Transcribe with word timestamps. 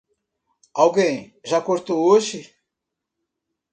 Alguém 0.83 1.15
já 1.45 1.61
cortou 1.61 1.99
hoje? 2.09 2.51